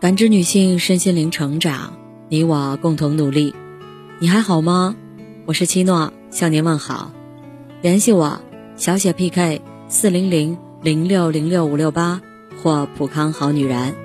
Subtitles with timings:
[0.00, 1.94] 感知女性身心灵成长，
[2.28, 3.52] 你我共同努力。
[4.20, 4.94] 你还好吗？
[5.44, 7.10] 我是七诺，向您问好。
[7.82, 8.40] 联系我，
[8.76, 12.22] 小写 PK 四零零零六零六五六八
[12.62, 13.96] 或普康好女人。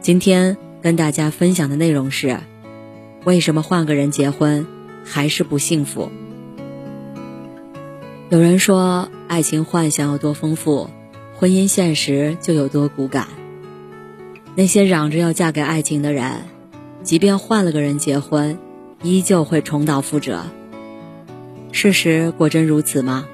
[0.00, 2.38] 今天跟大家分享的内容是：
[3.26, 4.66] 为什么换个人结婚
[5.04, 6.10] 还是不幸福？
[8.30, 10.88] 有人说，爱情幻想有多丰富，
[11.36, 13.28] 婚姻现实就有多骨感。
[14.56, 16.32] 那些嚷着要嫁给爱情的人，
[17.02, 18.58] 即便换了个人结婚，
[19.02, 20.44] 依旧会重蹈覆辙。
[21.72, 23.26] 事实果真如此吗？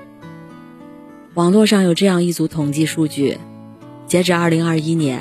[1.35, 3.39] 网络上有这样一组统计数据：
[4.07, 5.21] 截止二零二一年，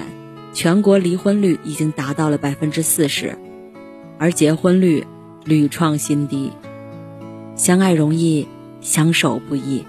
[0.54, 3.38] 全国离婚率已经达到了百分之四十，
[4.18, 5.06] 而结婚率
[5.46, 6.52] 屡创新低。
[7.56, 8.48] 相爱容易。
[8.84, 9.86] 相守不易，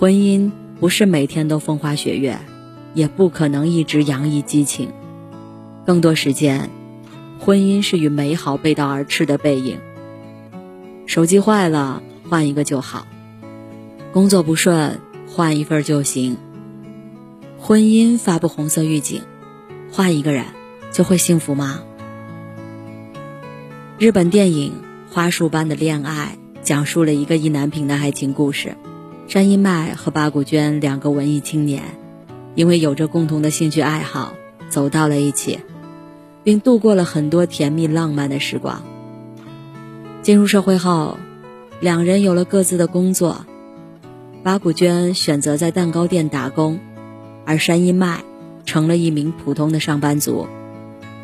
[0.00, 2.36] 婚姻不是每天都风花雪月，
[2.94, 4.90] 也不可能一直洋溢激情。
[5.86, 6.70] 更多时间，
[7.38, 9.78] 婚姻是与美好背道而驰的背影。
[11.06, 13.06] 手机坏了，换一个就好；
[14.12, 16.36] 工作不顺，换一份就行；
[17.58, 19.22] 婚姻发布红色预警，
[19.90, 20.44] 换一个人
[20.92, 21.80] 就会幸福吗？
[23.98, 24.72] 日本电影
[25.12, 26.36] 《花束般的恋爱》。
[26.60, 28.76] 讲述了一个意难平的爱情故事。
[29.26, 31.82] 山一麦和八股娟两个文艺青年，
[32.58, 34.34] 因为有着共同的兴趣爱好，
[34.68, 35.60] 走到了一起，
[36.42, 38.82] 并度过了很多甜蜜浪漫的时光。
[40.22, 41.18] 进入社会后，
[41.78, 43.46] 两人有了各自的工作。
[44.42, 46.80] 八股娟选择在蛋糕店打工，
[47.46, 48.24] 而山一麦
[48.66, 50.48] 成了一名普通的上班族。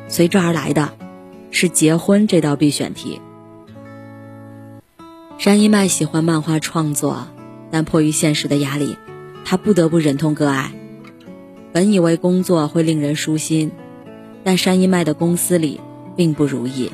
[0.07, 0.93] 随之而来的，
[1.51, 3.21] 是结婚这道必选题。
[5.37, 7.27] 山一麦喜欢漫画创作，
[7.73, 8.97] 但迫于现实的压力，
[9.45, 10.71] 他不得不忍痛割爱。
[11.75, 13.73] 本以为工作会令人舒心，
[14.45, 15.81] 但山一麦的公司里
[16.15, 16.93] 并不如意。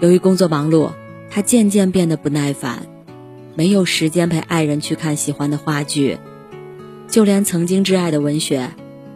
[0.00, 0.90] 由于工作忙碌，
[1.30, 2.88] 他渐渐变得不耐烦，
[3.54, 6.18] 没有时间陪爱人去看喜欢的话剧，
[7.06, 8.70] 就连曾经挚爱的文学，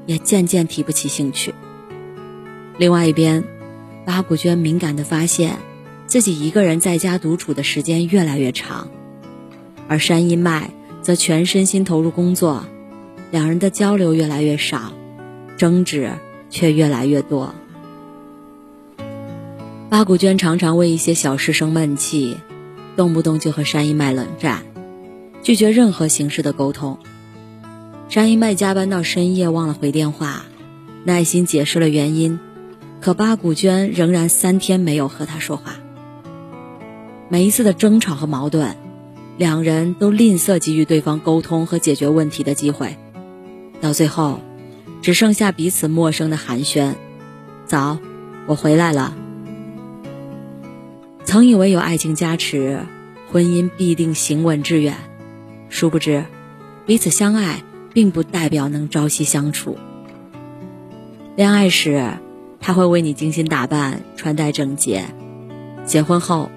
[0.07, 1.53] 也渐渐提不起兴趣。
[2.79, 3.43] 另外一边，
[4.05, 5.57] 八股娟敏感地发现。
[6.05, 8.89] 自己一个人在家独处的时间越来越长，
[9.89, 12.67] 而山一麦则全身心投入工作，
[13.33, 14.93] 两人的交流越来越少，
[15.57, 16.11] 争执
[16.51, 17.55] 却越来越多。
[19.89, 22.37] 八股娟常常为一些小事生闷气，
[22.95, 24.65] 动不动就和山一麦冷战，
[25.43, 26.99] 拒绝任何形式的沟通。
[28.11, 30.45] 山一麦加班到深夜忘了回电话，
[31.05, 32.39] 耐心解释了原因，
[33.01, 35.77] 可八股娟仍然三天没有和他说话。
[37.31, 38.77] 每一次的争吵和矛盾，
[39.39, 42.99] 两人都吝啬给予对方沟通和解决问题的机会，
[43.83, 44.39] 到最后，
[45.03, 46.95] 只剩下彼此陌生的寒暄。
[47.67, 47.99] 早，
[48.47, 49.13] 我回来了。
[51.25, 52.79] 曾以为有爱情加持，
[53.29, 54.95] 婚姻必定行稳致远，
[55.69, 56.25] 殊不知，
[56.87, 59.77] 彼此相爱并不代表能朝夕相处。
[61.35, 62.13] 恋爱时，
[62.61, 65.07] 他会为你精心打扮，穿戴整洁；
[65.85, 66.51] 结婚后，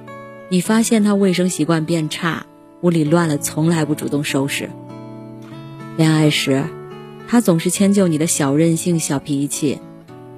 [0.49, 2.45] 你发现他卫生习惯变差，
[2.81, 4.69] 屋里乱了，从来不主动收拾。
[5.97, 6.65] 恋爱时，
[7.27, 9.79] 他总是迁就你的小任性、小脾气；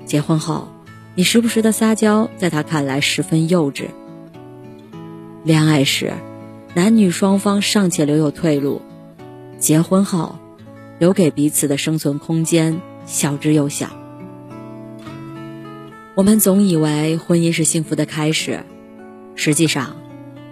[0.05, 0.67] 结婚后，
[1.15, 3.87] 你时不时的撒娇，在他看来十分幼稚。
[5.43, 6.13] 恋爱时，
[6.73, 8.81] 男女双方尚且留有退路；
[9.59, 10.37] 结婚后，
[10.97, 13.89] 留给彼此的生存空间小之又小。
[16.15, 18.63] 我们总以为婚姻是幸福的开始。
[19.35, 19.97] 实际上，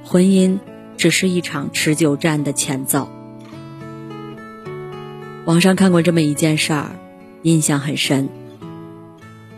[0.03, 0.59] 婚姻
[0.95, 3.09] 只是一场持久战的前奏。
[5.45, 6.91] 网上看过这么一件事儿，
[7.44, 8.29] 印象很深。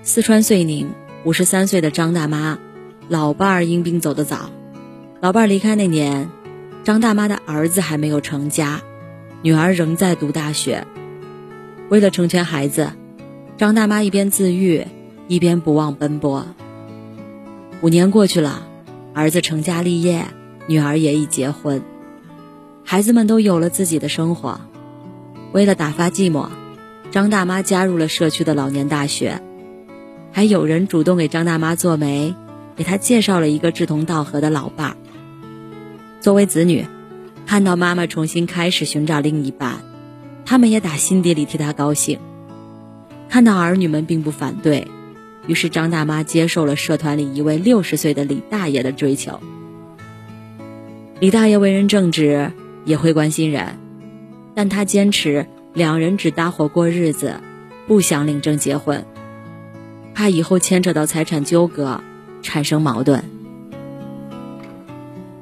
[0.03, 0.89] 四川遂宁
[1.23, 2.59] 五十三岁的张大妈，
[3.07, 4.49] 老伴儿因病走得早。
[5.21, 6.29] 老伴儿离开那年，
[6.83, 8.81] 张大妈的儿子还没有成家，
[9.41, 10.85] 女儿仍在读大学。
[11.89, 12.91] 为了成全孩子，
[13.57, 14.85] 张大妈一边自愈，
[15.29, 16.45] 一边不忘奔波。
[17.81, 18.67] 五年过去了。
[19.13, 20.25] 儿子成家立业，
[20.67, 21.81] 女儿也已结婚，
[22.83, 24.61] 孩子们都有了自己的生活。
[25.57, 26.49] 为了打发寂寞，
[27.09, 29.41] 张大妈加入了社区的老年大学，
[30.31, 32.35] 还有人主动给张大妈做媒，
[32.75, 34.97] 给她介绍了一个志同道合的老伴儿。
[36.19, 36.85] 作为子女，
[37.47, 39.77] 看到妈妈重新开始寻找另一半，
[40.45, 42.19] 他们也打心底里替她高兴。
[43.27, 44.87] 看到儿女们并不反对。
[45.47, 49.39] 于是张大妈接受了社团里一位六十岁的李大爷的追求。
[51.19, 52.51] 李大爷为人正直，
[52.85, 53.79] 也会关心人，
[54.57, 55.45] 但他坚持
[55.75, 57.35] 两人只搭伙过日子，
[57.85, 59.05] 不想领证结婚。
[60.15, 62.01] 怕以后牵扯到财产纠葛，
[62.41, 63.23] 产生矛盾。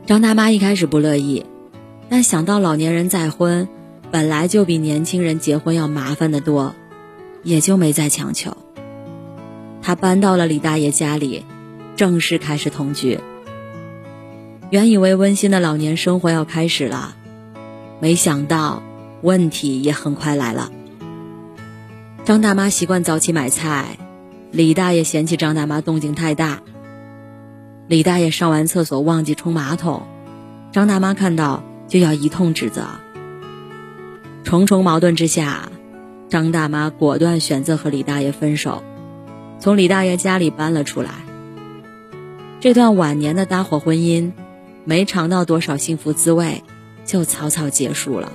[0.05, 1.45] 张大妈一开始不乐意，
[2.09, 3.69] 但想到老年人再婚
[4.11, 6.75] 本来就比年轻人结婚要麻烦的多，
[7.41, 8.57] 也就没再强求。
[9.81, 11.45] 她搬到了李大爷家里，
[11.95, 13.17] 正式开始同居。
[14.71, 17.15] 原以为温馨的老年生活要开始了，
[18.01, 18.83] 没想到
[19.25, 20.71] 问题也很快来了。
[22.25, 23.97] 张大妈习惯早起买菜，
[24.51, 26.61] 李大爷嫌弃张大妈动静太大。
[27.87, 30.03] 李大爷上完厕所忘记冲马桶，
[30.71, 32.85] 张大妈看到就要一通指责。
[34.43, 35.69] 重重矛盾之下，
[36.29, 38.83] 张大妈果断选择和李大爷分手，
[39.59, 41.09] 从李大爷家里搬了出来。
[42.59, 44.31] 这段晚年的搭伙婚姻，
[44.83, 46.63] 没尝到多少幸福滋味，
[47.05, 48.31] 就草草结束了。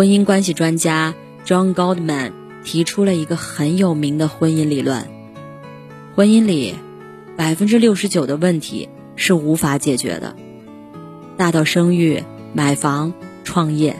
[0.00, 1.14] 婚姻关系专家
[1.44, 2.32] John Goldman
[2.64, 5.06] 提出了一个很有名的婚姻理论。
[6.16, 6.74] 婚姻里，
[7.36, 10.34] 百分之六十九的问题是无法解决的，
[11.36, 12.24] 大到生育、
[12.54, 13.12] 买房、
[13.44, 13.94] 创业，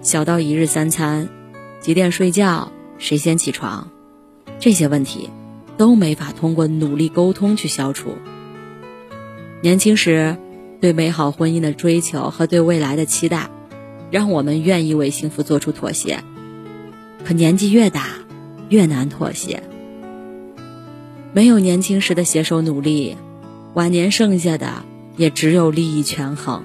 [0.00, 1.28] 小到一日三餐、
[1.78, 3.90] 几点睡觉、谁先起床，
[4.58, 5.28] 这些问题
[5.76, 8.14] 都没法通过努力沟通去消除。
[9.60, 10.38] 年轻时
[10.80, 13.50] 对美好婚姻的追求和对未来的期待，
[14.10, 16.22] 让我们愿意为幸福做出妥协，
[17.24, 18.08] 可年纪越大，
[18.68, 19.62] 越难妥协。
[21.32, 23.16] 没有年轻时的携手努力，
[23.74, 24.84] 晚年剩下的
[25.16, 26.62] 也只有利益权衡。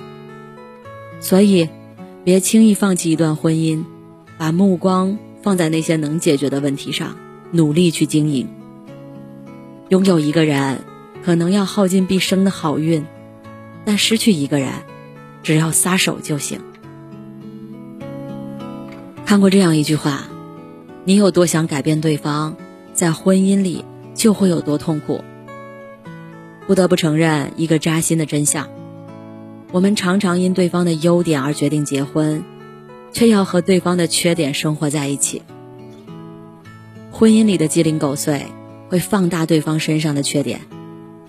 [1.19, 1.69] 所以，
[2.23, 3.83] 别轻易放弃一段婚姻，
[4.37, 7.17] 把目光放在那些能解决的问题上，
[7.51, 8.47] 努力去经营。
[9.89, 10.81] 拥有一个人，
[11.25, 13.03] 可能要耗尽毕生的好运，
[13.85, 14.71] 但失去一个人，
[15.41, 16.61] 只要撒手就行。
[19.29, 20.23] 看过这样一句话：
[21.05, 22.55] 你有多想改变对方，
[22.93, 23.85] 在婚姻里。
[24.15, 25.23] 就会有多痛苦。
[26.65, 28.67] 不得不承认一个扎心的真相：
[29.71, 32.43] 我们常常因对方的优点而决定结婚，
[33.13, 35.43] 却要和对方的缺点生活在一起。
[37.11, 38.47] 婚姻里的鸡零狗碎
[38.89, 40.61] 会放大对方身上的缺点，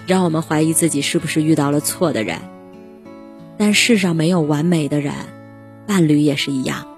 [0.06, 2.38] 让我们怀疑自己是不是遇到了错的人。
[3.58, 5.12] 但世上没有完美的人，
[5.86, 6.89] 伴侣也是一样。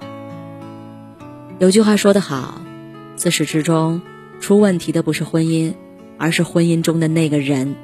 [1.58, 2.60] 有句话说得好：
[3.16, 4.00] 自始至终。
[4.40, 5.75] 出问题的不是婚姻，
[6.19, 7.76] 而是婚姻中的那个人。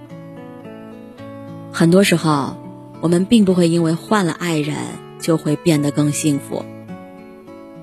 [1.73, 2.57] 很多时候，
[3.01, 4.77] 我们并不会因为换了爱人
[5.21, 6.65] 就会变得更幸福。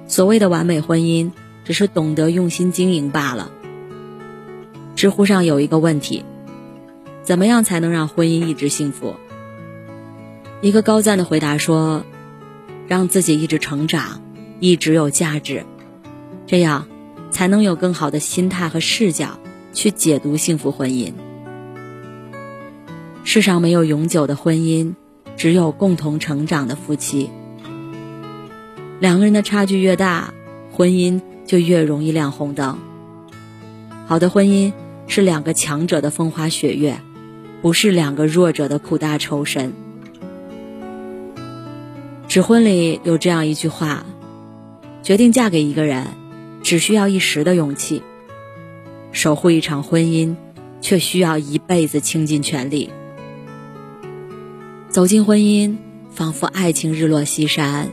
[0.08, 1.32] 所谓的完美婚姻，
[1.64, 3.50] 只是懂得用心经营罢了。
[4.98, 6.26] 知乎上有一个问题：
[7.24, 9.16] 怎么样才能让婚姻一直幸福？
[10.60, 12.04] 一个高赞的回答说：
[12.90, 14.22] 让自己一直成长，
[14.60, 15.66] 一直有价值，
[16.46, 16.88] 这样。
[17.32, 19.38] 才能有更好的心态和视角
[19.74, 21.12] 去解读幸福婚姻。
[23.26, 24.94] 世上没有永久的婚姻，
[25.36, 27.30] 只有共同成长的夫妻。
[29.02, 30.34] 两个人的差距越大，
[30.72, 32.80] 婚姻就越容易亮红灯。
[34.08, 34.72] 好的婚姻
[35.08, 37.02] 是两个强者的风花雪月，
[37.62, 39.74] 不是两个弱者的苦大仇深。
[42.30, 44.06] 指婚里有这样一句话：
[45.04, 46.08] 决定嫁给一个人。
[46.66, 48.02] 只需要一时的勇气，
[49.12, 50.36] 守护一场婚姻，
[50.82, 52.90] 却需要一辈子倾尽全力。
[54.90, 55.78] 走进婚姻，
[56.10, 57.92] 仿佛爱情日落西山，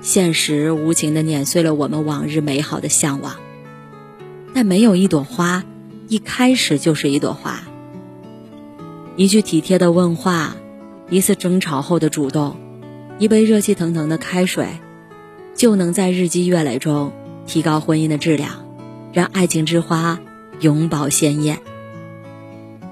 [0.00, 3.36] 现实无情的碾碎了我们往日美好的向往。
[4.52, 5.62] 但没有一朵花，
[6.08, 7.60] 一开始就是一朵花。
[9.14, 10.56] 一句体贴的问话，
[11.08, 12.56] 一次争吵后的主动，
[13.20, 14.66] 一杯热气腾腾的开水，
[15.54, 17.12] 就能在日积月累中。
[17.50, 18.64] 提高婚姻的质量，
[19.12, 20.20] 让爱情之花
[20.60, 21.58] 永葆鲜艳。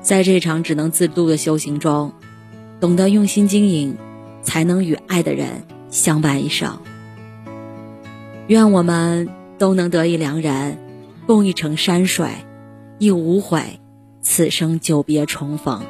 [0.02, 2.12] 在这场只能自渡的修行中，
[2.80, 3.96] 懂得用心经营，
[4.42, 6.76] 才能与爱的人相伴一生。
[8.48, 10.76] 愿我们都能得一良人，
[11.24, 12.28] 共一程山水，
[12.98, 13.78] 亦无悔
[14.22, 15.82] 此生久别重逢。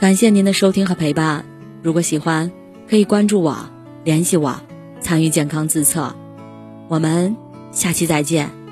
[0.00, 1.44] 感谢您的收听和陪伴，
[1.80, 2.50] 如果喜欢，
[2.90, 3.70] 可以关注我，
[4.02, 4.60] 联系我。
[5.04, 6.16] 参与健康自测，
[6.88, 7.36] 我们
[7.70, 8.63] 下期再见。